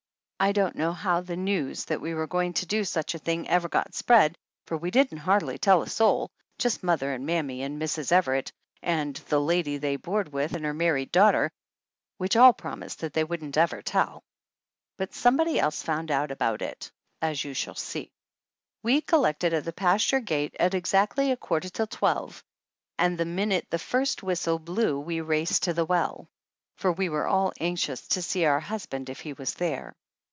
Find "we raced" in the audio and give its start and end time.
24.99-25.61